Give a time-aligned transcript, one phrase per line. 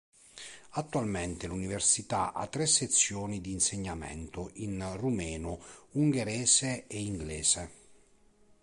[0.71, 5.59] Attualmente l'Università ha tre sezioni di insegnamento in rumeno,
[5.91, 7.71] ungherese e inglese.